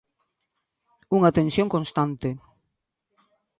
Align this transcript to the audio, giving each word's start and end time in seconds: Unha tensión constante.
Unha 1.17 1.33
tensión 1.37 1.67
constante. 1.75 2.29